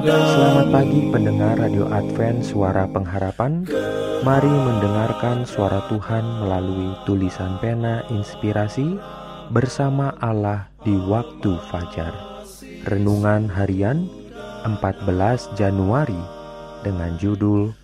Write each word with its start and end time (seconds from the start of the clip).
Selamat 0.00 0.72
pagi 0.72 1.12
pendengar 1.12 1.60
Radio 1.60 1.84
Advent 1.92 2.40
Suara 2.40 2.88
Pengharapan. 2.88 3.68
Mari 4.24 4.48
mendengarkan 4.48 5.44
suara 5.44 5.84
Tuhan 5.92 6.40
melalui 6.40 6.96
tulisan 7.04 7.60
pena 7.60 8.00
inspirasi 8.08 8.96
Bersama 9.52 10.16
Allah 10.24 10.72
di 10.88 10.96
waktu 10.96 11.52
fajar. 11.68 12.16
Renungan 12.88 13.52
harian 13.52 14.08
14 14.64 15.04
Januari 15.52 16.16
Dengan 16.80 17.20
judul 17.20 17.76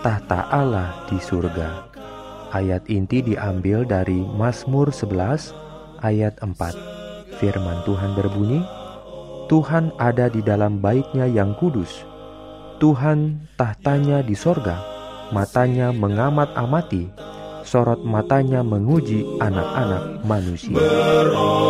Tahta 0.00 0.48
Allah 0.48 1.04
di 1.12 1.20
surga. 1.20 1.92
Ayat 2.56 2.88
inti 2.88 3.20
diambil 3.20 3.84
dari 3.84 4.16
Mazmur 4.16 4.88
11 4.88 5.52
ayat 6.00 6.40
4 6.40 7.36
Firman 7.36 7.84
Tuhan 7.84 8.16
berbunyi 8.16 8.79
Tuhan 9.50 9.90
ada 9.98 10.30
di 10.30 10.46
dalam 10.46 10.78
baitnya 10.78 11.26
yang 11.26 11.58
kudus 11.58 12.06
Tuhan 12.78 13.50
tahtanya 13.58 14.22
di 14.22 14.32
sorga, 14.32 14.78
matanya 15.34 15.90
mengamat-amati, 15.90 17.10
sorot 17.66 18.00
matanya 18.06 18.62
menguji 18.64 19.26
anak-anak 19.42 20.22
manusia. 20.24 20.72
Beroleh 20.72 21.60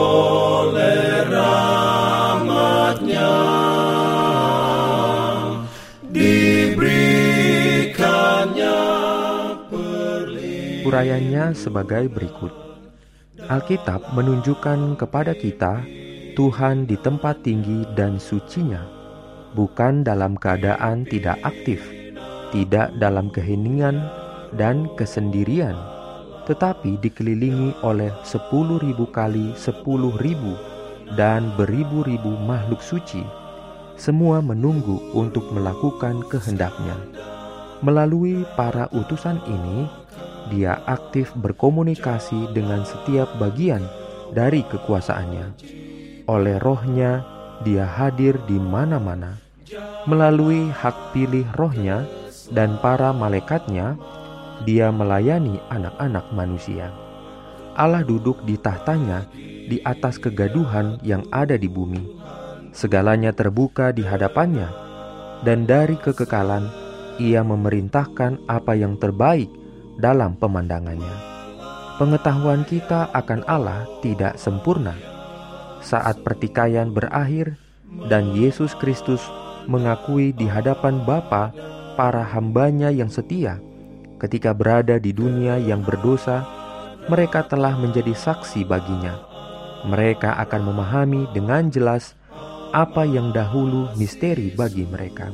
sebagai 11.57 12.07
berikut. 12.13 12.53
Alkitab 13.51 14.15
menunjukkan 14.15 14.95
kepada 15.01 15.35
kita 15.35 15.83
Tuhan 16.35 16.87
di 16.87 16.95
tempat 17.01 17.43
tinggi 17.43 17.87
dan 17.99 18.21
sucinya, 18.23 18.83
bukan 19.55 20.07
dalam 20.07 20.39
keadaan 20.39 21.07
tidak 21.07 21.39
aktif, 21.43 21.83
tidak 22.55 22.95
dalam 22.99 23.31
keheningan 23.31 23.99
dan 24.55 24.91
kesendirian, 24.95 25.75
tetapi 26.47 26.99
dikelilingi 27.03 27.79
oleh 27.87 28.11
sepuluh 28.23 28.79
ribu 28.83 29.07
kali 29.11 29.55
sepuluh 29.55 30.15
ribu 30.23 30.55
dan 31.19 31.51
beribu-ribu 31.59 32.39
makhluk 32.47 32.83
suci, 32.83 33.23
semua 33.99 34.39
menunggu 34.39 34.99
untuk 35.15 35.51
melakukan 35.51 36.23
kehendaknya. 36.31 36.95
Melalui 37.81 38.47
para 38.55 38.87
utusan 38.93 39.41
ini, 39.49 39.89
dia 40.51 40.83
aktif 40.87 41.33
berkomunikasi 41.39 42.51
dengan 42.55 42.87
setiap 42.87 43.31
bagian 43.39 43.83
dari 44.31 44.63
kekuasaannya. 44.67 45.79
Oleh 46.31 46.63
rohnya, 46.63 47.27
dia 47.67 47.83
hadir 47.83 48.39
di 48.47 48.55
mana-mana. 48.55 49.35
Melalui 50.07 50.71
hak 50.71 51.11
pilih 51.11 51.43
rohnya 51.59 52.07
dan 52.55 52.79
para 52.79 53.11
malaikatnya, 53.11 53.99
dia 54.63 54.95
melayani 54.95 55.59
anak-anak 55.75 56.31
manusia. 56.31 56.95
Allah 57.75 58.07
duduk 58.07 58.47
di 58.47 58.55
tahtanya 58.55 59.27
di 59.67 59.83
atas 59.83 60.23
kegaduhan 60.23 61.03
yang 61.03 61.27
ada 61.35 61.59
di 61.59 61.67
bumi. 61.67 62.23
Segalanya 62.71 63.35
terbuka 63.35 63.91
di 63.91 64.07
hadapannya, 64.07 64.71
dan 65.43 65.67
dari 65.67 65.99
kekekalan 65.99 66.71
ia 67.19 67.43
memerintahkan 67.43 68.47
apa 68.47 68.79
yang 68.79 68.95
terbaik 69.03 69.51
dalam 69.99 70.39
pemandangannya. 70.39 71.27
Pengetahuan 71.99 72.63
kita 72.71 73.11
akan 73.11 73.43
Allah 73.51 73.83
tidak 73.99 74.39
sempurna. 74.39 74.95
Saat 75.81 76.21
pertikaian 76.23 76.93
berakhir 76.93 77.57
dan 78.07 78.37
Yesus 78.37 78.77
Kristus 78.77 79.25
mengakui 79.67 80.31
di 80.37 80.47
hadapan 80.47 81.03
Bapa 81.03 81.53
para 81.97 82.25
hambanya 82.25 82.93
yang 82.93 83.09
setia, 83.09 83.59
ketika 84.21 84.53
berada 84.53 85.01
di 85.01 85.11
dunia 85.11 85.57
yang 85.57 85.81
berdosa, 85.81 86.45
mereka 87.09 87.49
telah 87.49 87.75
menjadi 87.75 88.13
saksi 88.13 88.69
baginya. 88.69 89.17
Mereka 89.89 90.37
akan 90.45 90.63
memahami 90.69 91.33
dengan 91.33 91.73
jelas 91.73 92.13
apa 92.71 93.03
yang 93.09 93.33
dahulu 93.33 93.91
misteri 93.97 94.53
bagi 94.53 94.85
mereka. 94.87 95.33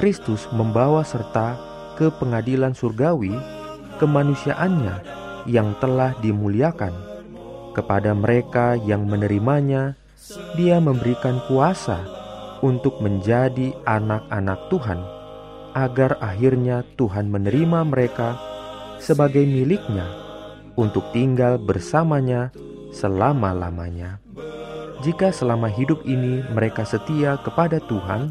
Kristus 0.00 0.48
membawa 0.50 1.04
serta 1.04 1.54
ke 1.94 2.08
pengadilan 2.16 2.72
surgawi 2.72 3.36
kemanusiaannya 4.00 4.96
yang 5.46 5.76
telah 5.78 6.16
dimuliakan. 6.24 7.11
Kepada 7.72 8.12
mereka 8.12 8.76
yang 8.76 9.08
menerimanya, 9.08 9.96
dia 10.60 10.76
memberikan 10.76 11.40
kuasa 11.48 12.04
untuk 12.60 13.00
menjadi 13.00 13.72
anak-anak 13.88 14.68
Tuhan, 14.68 15.00
agar 15.72 16.20
akhirnya 16.20 16.84
Tuhan 17.00 17.32
menerima 17.32 17.80
mereka 17.88 18.36
sebagai 19.00 19.42
miliknya 19.42 20.04
untuk 20.76 21.08
tinggal 21.16 21.56
bersamanya 21.56 22.52
selama-lamanya. 22.92 24.20
Jika 25.02 25.34
selama 25.34 25.66
hidup 25.66 26.06
ini 26.06 26.46
mereka 26.54 26.86
setia 26.86 27.34
kepada 27.40 27.82
Tuhan, 27.82 28.30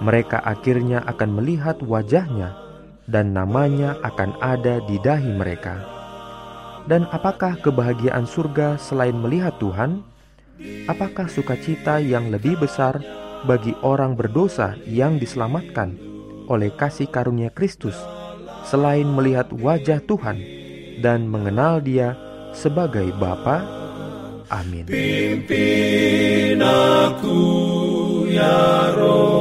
mereka 0.00 0.40
akhirnya 0.40 1.04
akan 1.04 1.42
melihat 1.42 1.76
wajahnya 1.84 2.56
dan 3.04 3.36
namanya 3.36 4.00
akan 4.00 4.32
ada 4.40 4.80
di 4.88 4.96
dahi 5.02 5.36
mereka. 5.36 5.99
Dan 6.90 7.06
apakah 7.14 7.54
kebahagiaan 7.62 8.26
surga 8.26 8.74
selain 8.74 9.14
melihat 9.14 9.54
Tuhan? 9.62 10.02
Apakah 10.90 11.30
sukacita 11.30 12.02
yang 12.02 12.34
lebih 12.34 12.58
besar 12.58 12.98
bagi 13.46 13.78
orang 13.86 14.18
berdosa 14.18 14.74
yang 14.90 15.14
diselamatkan 15.22 15.94
oleh 16.50 16.74
kasih 16.74 17.06
karunia 17.06 17.54
Kristus 17.54 17.94
selain 18.66 19.06
melihat 19.06 19.54
wajah 19.54 20.02
Tuhan 20.02 20.42
dan 20.98 21.30
mengenal 21.30 21.78
Dia 21.78 22.18
sebagai 22.50 23.14
Bapa? 23.14 23.62
Amin. 24.50 24.90
Pimpin 24.90 26.58
aku 26.58 27.38
ya 28.26 28.90
roh 28.98 29.39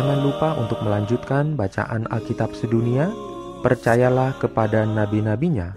Jangan 0.00 0.24
lupa 0.24 0.56
untuk 0.56 0.80
melanjutkan 0.80 1.60
bacaan 1.60 2.08
Alkitab 2.08 2.56
sedunia. 2.56 3.12
Percayalah 3.60 4.32
kepada 4.40 4.88
nabi-nabinya 4.88 5.76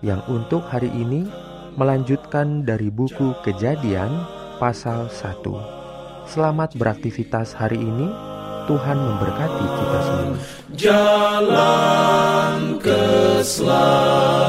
yang 0.00 0.24
untuk 0.24 0.64
hari 0.64 0.88
ini 0.88 1.28
melanjutkan 1.76 2.64
dari 2.64 2.88
buku 2.88 3.36
Kejadian 3.44 4.24
pasal 4.56 5.12
1. 5.12 5.44
Selamat 6.24 6.80
beraktivitas 6.80 7.52
hari 7.52 7.76
ini. 7.76 8.08
Tuhan 8.72 8.96
memberkati 8.96 9.66
kita 9.68 10.00
semua. 10.00 10.40
Jalan 10.72 12.56
keselamatan 12.80 14.48